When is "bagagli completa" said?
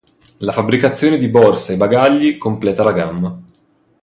1.77-2.81